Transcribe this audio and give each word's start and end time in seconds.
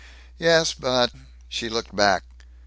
"Yes, 0.39 0.73
but" 0.73 1.11
She 1.47 1.69
looked 1.69 1.95
back. 1.95 2.23